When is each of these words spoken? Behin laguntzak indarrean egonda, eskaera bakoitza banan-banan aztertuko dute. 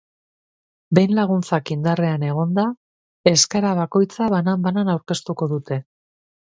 Behin 0.97 1.13
laguntzak 1.19 1.71
indarrean 1.75 2.25
egonda, 2.31 2.65
eskaera 3.35 3.77
bakoitza 3.83 4.33
banan-banan 4.37 4.93
aztertuko 4.99 5.55
dute. 5.57 5.85